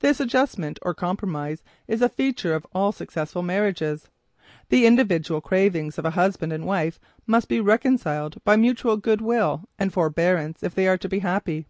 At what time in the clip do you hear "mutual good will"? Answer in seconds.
8.56-9.68